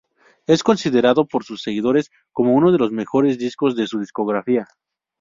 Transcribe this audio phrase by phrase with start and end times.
[0.47, 4.65] Es considerado por sus seguidores como uno de los mejores discos de su discografía.